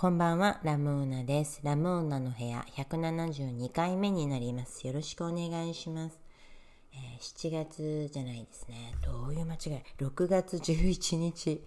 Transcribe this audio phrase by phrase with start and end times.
[0.00, 1.58] こんばんは、ラムーナです。
[1.64, 4.86] ラムーナの部屋172回目になります。
[4.86, 6.20] よろしくお願いします。
[6.92, 8.94] えー、7月じゃないですね。
[9.04, 9.60] どういう間違い
[9.98, 11.64] ?6 月11日、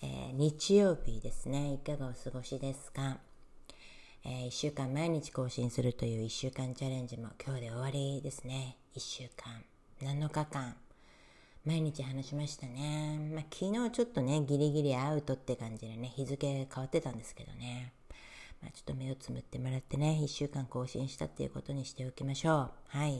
[0.00, 1.72] えー、日曜日ですね。
[1.72, 3.18] いかがお過ごしですか、
[4.24, 8.76] えー、1週間毎日更新するという1週間チャレンジも今日で終わりですね。
[8.94, 9.64] 1週間、
[10.00, 10.76] 7日間。
[11.64, 13.18] 毎日話しましたね。
[13.32, 17.92] まあ、昨日ちょっとね、ギリギリアウトって感じでね、日付変わってたんですけどね。
[18.60, 22.70] まあ、ちょっと目をつむってもらってね、1週間更新したっていうことにしておきましょう。
[22.88, 23.14] はい。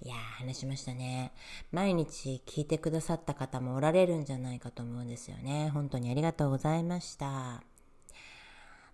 [0.00, 1.32] いやー、話しましたね。
[1.72, 5.70] 毎日聞いてくださった方もおられるんじゃないかと思うんですよね。
[5.70, 7.62] 本当にありがとうございました。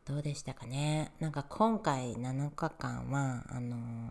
[0.04, 1.12] どうでしたかね？
[1.18, 4.10] なんか今回7日間は、あのー、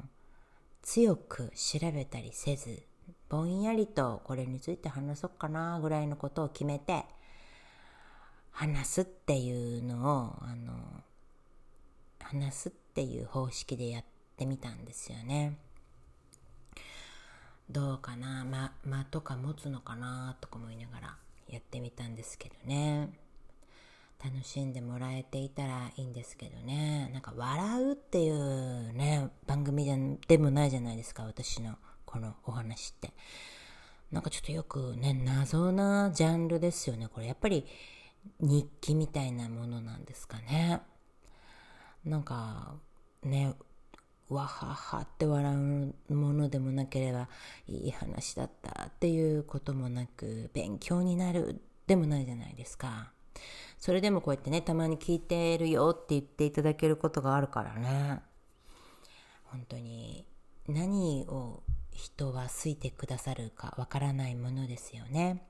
[0.81, 2.83] 強く調べたりせず、
[3.33, 7.03] ぼんやりとこれについて話そうかなぐらいのことを決めて
[8.51, 10.73] 話すっていうのをあの
[12.21, 14.03] 話すっていう方式でやっ
[14.37, 15.57] てみたんですよね。
[17.71, 18.45] どうかな？
[18.45, 21.17] 間、間とか持つのかなとか思いながら
[21.49, 23.17] やってみたんですけどね。
[24.23, 27.09] 楽しんでもらえていたらいいんですけどね。
[27.11, 29.87] なんか笑うっていうね、番組
[30.27, 31.79] でもないじゃないですか、私の。
[32.13, 33.11] このお話って。
[34.11, 37.07] なんかちょっとよくね、謎なジャンルですよね。
[37.07, 37.65] これやっぱり
[38.39, 40.81] 日記みたいなものなんですかね。
[42.05, 42.75] なんか
[43.23, 43.55] ね、
[44.29, 47.29] わははって笑うものでもなければ
[47.67, 53.11] いい話だったっていうこともなく勉強になるでもないじゃないですか。
[53.79, 58.21] それでもこうやってね、たまに聞いてるよって言っていただけることがあるからね。
[59.45, 60.27] 本当に
[60.67, 65.43] 何を人は好いてくださるかわからないものですよね。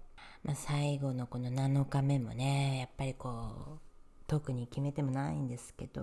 [0.43, 3.79] まあ、最後のこの7日目もね、やっぱりこう、
[4.27, 6.01] 特に決めてもないんですけど、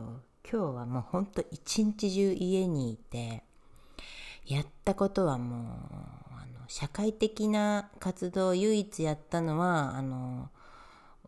[0.50, 3.44] 今日はもうほんと一日中家にいて、
[4.46, 10.48] やったことはもう、あの、社会的な活動唯一やったのは、あの、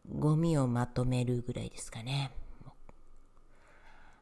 [0.09, 2.33] ゴミをまとめるぐらいですかね。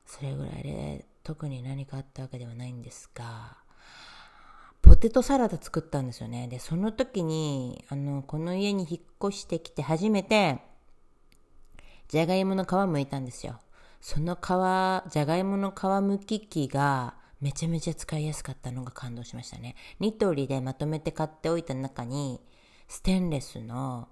[0.04, 3.59] それぐらいで特に何かあったわけではないんですが、
[5.00, 6.46] テトサラダ作ったんですよね。
[6.48, 9.00] で、その時に、あの、この家に引っ
[9.30, 10.60] 越してきて初めて、
[12.08, 13.60] じゃがいもの皮むいたんですよ。
[14.00, 19.74] その皮、じゃがいもの皮むき器がめちゃめちゃ使いやすかったのが感動しましたね。
[19.98, 22.40] ニトリでまとめて買っておいた中に、
[22.88, 24.08] ステンレスの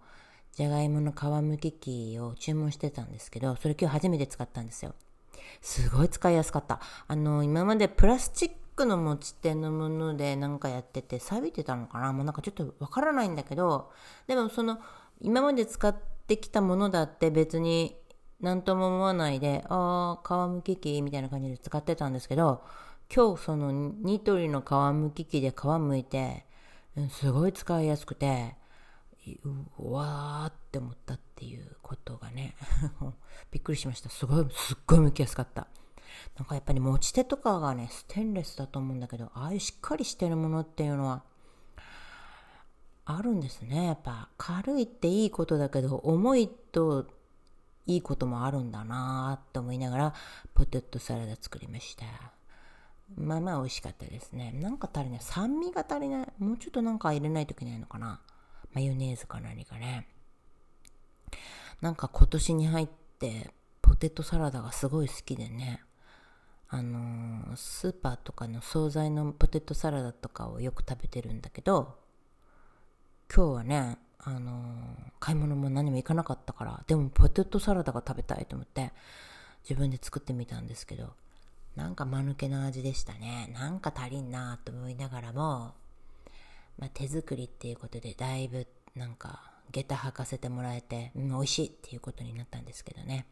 [0.53, 4.95] じゃがいもの皮むき器を注文してたんですけど、それ今日初めて使ったんですよ。
[5.61, 6.81] すごい使いやすかった。
[7.07, 12.13] あの、今までプラスチックの持ち手のものでなんかやってて錆びてたのかな？
[12.13, 13.91] もうなんかちょっとわからないんだけど、
[14.29, 14.79] でもその、
[15.21, 15.97] 今まで使っ
[16.27, 17.97] てきたものだって別に
[18.41, 22.63] 何とも思わないで、ああ、皮むき器みたいな感じで使ってたんですけど、
[23.13, 26.47] 今日そのニトリの皮むき器で皮むいて、
[27.11, 28.55] すごい使いやすくて、
[29.77, 32.55] うわーって思ったっていうことがね
[33.51, 34.09] びっくりしました。
[34.09, 35.67] すごいすっごい向きやすかった。
[36.37, 41.23] なんかやっぱり持ち手とかがねステンレスだと思うんだけどああいうしっかりしてるものっていうのは
[43.05, 43.87] あるんですね。
[43.87, 47.07] やっぱ軽いっていいことだけど重いと
[47.87, 50.15] いいこともあるんだなって思いながら
[50.55, 52.05] ポテトサラダ作りました。
[53.17, 54.53] まあまあ美味しかったですね。
[54.53, 55.21] なんか足りない。
[55.21, 56.29] 酸味が足りない。
[56.39, 58.21] もうちょっとなんか入れないといけないのかな。
[58.75, 60.07] マヨネーズか何かね。
[61.81, 62.89] なんか今年に入っ
[63.19, 65.83] てポテトサラダがすごい好きでね。
[66.71, 71.97] あの、スーパーとかの惣菜のポテトサラダとかをよく食べてるんだけど、
[73.35, 78.93] 今日はね、あの、買い物も何も行かなかったから、でもポテトサラダが食べたいと思って、
[79.63, 81.15] 自分で作ってみたんですけど、
[81.75, 83.51] なんか間抜けな味でしたね。
[83.55, 85.75] なんか足りんなと思いながらも、
[86.79, 93.27] まあ、手作りっていうことでだいぶなんか下駄履かせてもらえて、うん、美味しいっていうことになったんですけどね。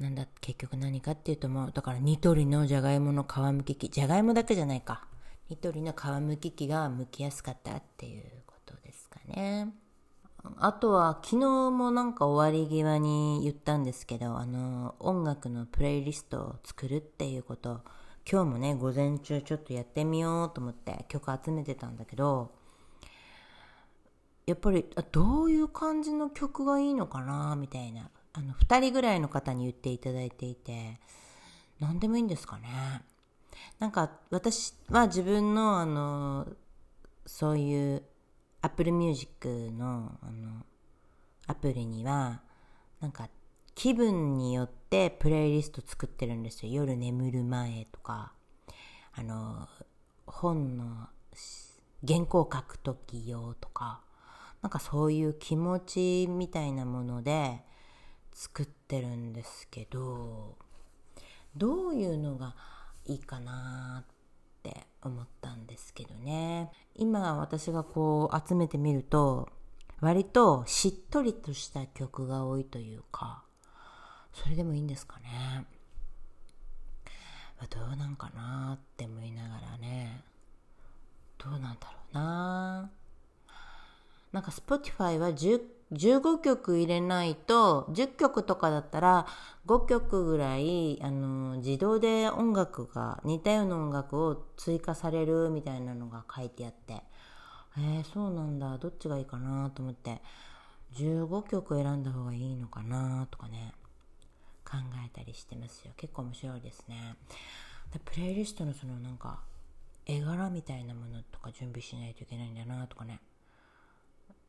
[0.00, 5.06] なんだ、結局何かっていうともう、だからニトリのじゃがいもの皮むき器、じゃがいもだけじゃないか。
[5.50, 9.74] ニトリの皮むき器が剥きやすかったっていうことですかね。
[10.56, 17.82] あとは昨日もなんか終わり際に言ったんですけど、あの、音楽のプレイリストを作るっていうこと
[18.30, 22.52] 今日もね、午前中ちょっとやってみようと思って曲集めてたんだけど、
[24.46, 31.00] やっぱりあどういう感じの曲がいいのかなみたいな、あの、2人ぐらいの方に言っていただいていて、
[31.80, 33.02] 何でもいいんですかね。
[33.78, 36.46] なんか私は自分のあの、
[37.26, 38.02] そういう
[38.62, 40.64] Apple Music のあの、
[41.46, 42.42] アプリには、
[43.00, 43.28] なんか
[43.74, 46.72] 気分によってプレイリスト作ってるんですよ。
[46.72, 48.32] 夜眠る前とか、
[49.12, 49.68] あの、
[50.26, 51.08] 本の
[52.06, 54.02] 原稿書く時用とか、
[54.62, 57.62] なんかそういう気持ちみたいなもので
[58.40, 60.56] 作ってるんですけど、
[61.54, 62.56] どういうのが
[63.04, 64.14] いいかなっ
[64.62, 66.72] て思ったんですけどね。
[66.94, 69.50] 今私がこう集めてみると、
[70.00, 73.44] 割としっとりとした曲が多いというか、
[74.32, 75.66] それでもいいんですかね。
[77.68, 80.24] どうなんかなって思いながらね、
[81.36, 82.90] どうなんだろうな
[84.32, 85.60] なんか Spotify は10
[85.92, 89.26] 15曲入れないと10曲とかだったら
[89.66, 97.02] 5曲ぐらいあの自動で音楽が似たような音楽を追加されるみたいなのが書いてあって。
[97.78, 98.78] えー、そうなんだ。
[98.78, 100.20] どっちがいいかなと思って。
[100.94, 103.74] 15曲選んだ方がいいのかなとかね。
[104.64, 105.92] 考えたりしてますよ。
[105.96, 107.16] 結構面白いですね。
[107.92, 109.40] でプレイリストのそのなんか
[110.06, 113.20] 絵柄みたいなものとか準備しないといけないんだなとかね。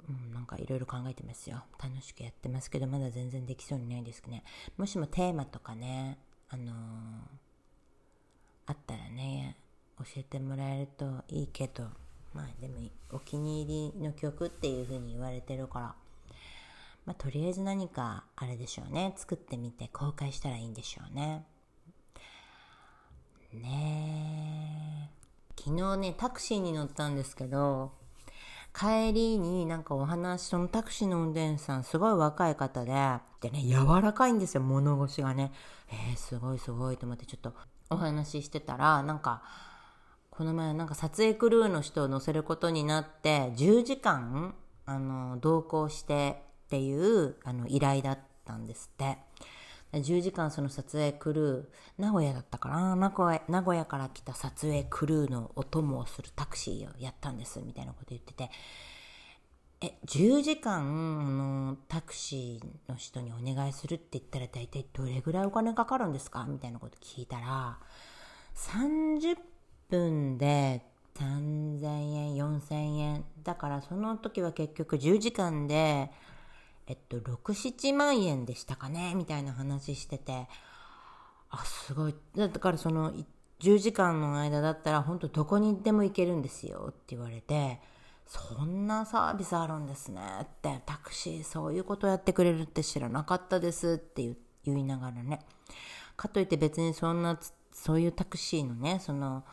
[0.09, 1.63] うん、なんかいろいろ考えてますよ。
[1.81, 4.43] 楽しくやってますけどまだ全然できそうにないですね。
[4.77, 6.17] もしもテーマとかね
[6.49, 6.75] あのー、
[8.67, 9.57] あったらね
[9.99, 11.83] 教えてもらえるといいけど
[12.33, 12.79] まあでも
[13.11, 15.95] お気に入りの曲っていう風に言われてるから
[17.05, 19.13] まあとりあえず何かあれでしょうね。
[19.15, 21.45] 作ってみて公開したらいいんでしょうね。
[23.53, 27.91] ねえ昨日ねタクシーに乗ったんですけど
[28.73, 32.93] 帰りになんかお話、そのタクシーの運転手さん、すごい若い方で、
[33.41, 35.51] でね、柔らかいんですよ、物腰がね。
[35.89, 37.53] えー、すごいすごいと思ってちょっと
[37.89, 39.43] お話ししてたら、なんか、
[40.29, 49.17] この前なんか撮影クルーの人を乗せることになって、10時間、あの、同行してっていう、あの、依頼だったんですって。
[49.93, 52.95] 10時間その撮影クルー、名古屋だったかな？
[52.95, 58.49] 名古屋名古屋から来た撮影クルーのお供をするタクシーをやったんです、みたいなこと言ってて、
[59.81, 66.45] え、10時間、の、タクシーの人にお願いするって言ったら大体どれぐらいお金かかるんですか？
[66.47, 67.79] みたいなこと聞いたら、
[68.55, 69.35] 30
[69.89, 70.85] 分で
[71.15, 73.25] 3000円、4000円。
[73.43, 76.11] だからその時は結局10時間で、
[76.87, 80.47] えっと、6、7万円でしたかねみたいな話してて、
[81.49, 82.15] あ、すごい。
[82.35, 83.13] だからその、
[83.59, 87.79] 10時間の間だったら、本当どこにでも行けるんですよって言われて、
[88.25, 95.41] そんなサービスあるんですねって、タクシーそういうことやってくれるって知らなかったですって言いながらね。
[96.15, 97.37] かといって別にそんな、
[97.71, 99.43] そういうタクシーのね、その、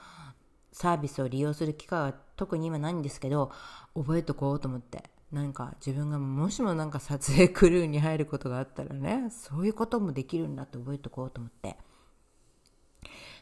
[0.73, 3.51] サービスを利用する機会は特に今ないんですけど、
[3.95, 5.03] 覚えとこうと思って。
[5.33, 11.77] なんか自分がもしもなんか撮影クルーに入ることがあったらね、そういうこともできるんだって覚えとこうと思って。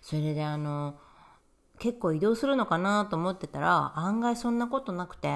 [0.02, 0.98] それであの、
[1.78, 5.28] 結構移動するのかなと思ってたら、案外そんなことなくて、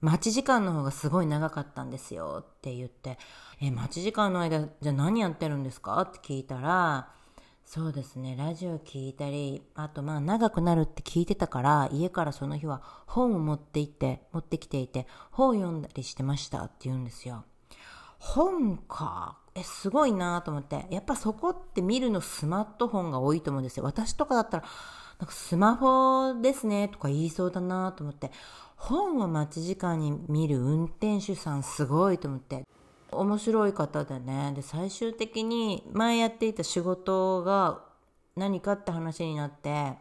[0.00, 3.18] 待ち時間の方がすごい長かったんですよって言って、
[3.60, 7.12] え、待ち時間の間、じゃあ何やってるんですかって聞いたら、
[7.66, 8.36] そうですね。
[8.38, 17.44] ラジオ聞いたり、あとまあ長くなるって聞いてたから、家からその日は本を持って行って、持ってきていて、本を読んだりしてましたって言うんですよ。
[18.20, 19.38] 本か。
[19.56, 20.86] え、すごいなと思って。
[20.90, 23.84] やっぱそこって見るのスマートフォンが多いと思うんですよ。
[23.84, 24.64] 私とかだったら、
[25.18, 28.30] なんかスマホですねとか言いそうだなと思って。
[28.76, 32.64] 本を待ち時間に見る運転手さんすごいと思って。
[33.12, 34.52] 面白い方でね。
[34.54, 37.84] で最終的に前やっていた仕事が
[38.36, 39.94] 何かって話になって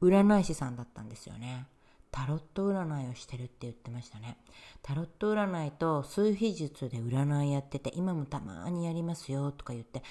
[0.00, 1.66] 占い師さんだったんですよね。
[2.10, 4.36] タロット占いをしてるって言ってましたね。
[4.82, 10.02] タロット占いと数秘術で占いやってて今もたまにやりますよとか言って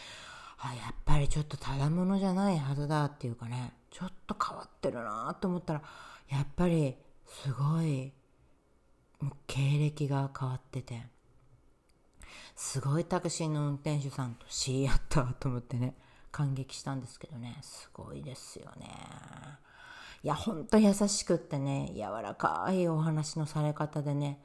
[0.58, 3.74] あやっぱりちょっとただものじゃないはずだっていうかね。
[3.92, 5.82] ちょっと変わってるなと思ったら
[6.30, 6.96] やっぱり
[7.28, 8.12] すごい
[9.20, 11.04] もう経歴が変わってて。
[12.56, 15.96] すごいタクシーの運転手さんと知り合ったと思ってね、
[16.32, 18.88] 感激したんですけどね、すごいですよね。
[20.24, 24.40] いや、ほんと優しくってね、柔らかいお話のされ方でね、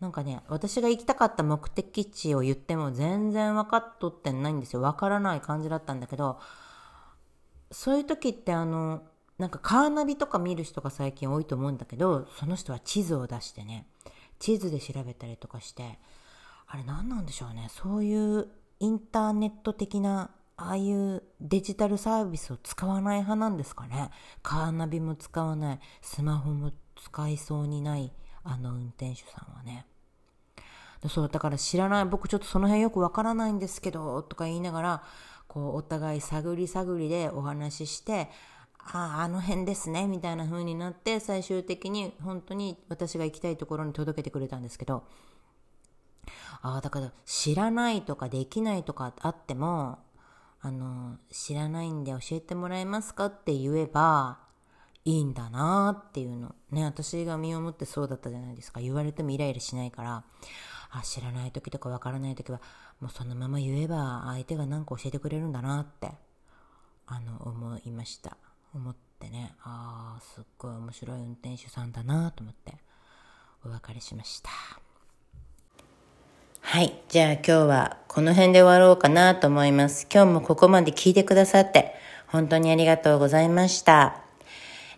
[0.00, 4.80] なんかね、私が行きたかった目的地を言っても全然分かっとってないんですよ。
[4.80, 6.40] 分からない感じだったんだけど、
[7.70, 9.02] そういう時ってあの、
[9.38, 13.86] なんかカーナビとか見る人が最近多いと思うんだけど、その人は地図を出してね、
[14.38, 15.98] 地図で調べたりとかして、
[16.72, 17.66] あれ何なんでしょうね。
[17.68, 18.48] そういう
[18.78, 24.10] インターネット的な、ああいうデジタルサービスを使わない派なんですかね。
[24.42, 28.12] カーナビも使わない、スマホも使いそうにない、
[28.44, 29.84] あの運転手さんはね。
[31.08, 35.02] そう、だから知らない、僕ちょっとその辺よくわからないんですけど、とか言いながら、
[35.48, 38.30] こう、お互い探り探りでお話しして、
[38.78, 45.02] ああ、あの辺ですね、みたいな風になって、最終的に本当に私が行きたいところに届けてくれたんですけど、
[46.62, 49.98] ああ、だから知らないとかできないとかあっても、
[50.60, 54.38] あの、知らないんで教えてもらえますかって言えば
[55.04, 56.54] いいんだなっていうの。
[56.70, 58.80] ね、私が身をもってそうだったじゃないですか。
[58.80, 60.24] 言われてもイライラしないから、
[60.90, 62.60] あ、知らない時とかわからない時は、
[63.00, 66.10] もうそのまま言えば相手が何か教えてくれるんだなって、
[67.06, 68.36] あの、思いました。
[68.74, 72.74] 思ってね、ああ、すっごい面白い運転手さんだなと思って、
[73.64, 74.50] お別れしました。
[76.60, 76.94] はい。
[77.08, 80.06] じゃあ今日はこの辺で終わろうかなと思います。
[80.12, 81.94] 今日もここまで聞いてくださって
[82.26, 84.20] 本当にありがとうございました。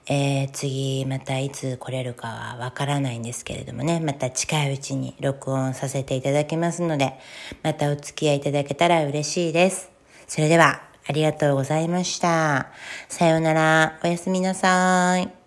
[0.07, 7.19] えー、次またいつ来れるかはわからないんですけれどもね、また近いうちに録音させていただきますので、
[7.63, 9.91] またお付き合いいただけたら嬉しいです。
[10.27, 12.71] それでは、ありがとうございました。
[13.09, 13.99] さようなら。
[14.05, 15.42] おやすみなさい。